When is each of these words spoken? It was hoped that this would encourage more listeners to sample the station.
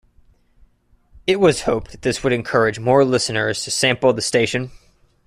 It 1.27 1.39
was 1.39 1.61
hoped 1.61 1.91
that 1.91 2.01
this 2.01 2.23
would 2.23 2.33
encourage 2.33 2.79
more 2.79 3.05
listeners 3.05 3.63
to 3.65 3.69
sample 3.69 4.13
the 4.13 4.23
station. 4.23 4.71